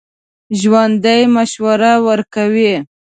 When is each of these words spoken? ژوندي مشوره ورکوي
ژوندي 0.59 1.19
مشوره 1.35 1.91
ورکوي 2.05 2.73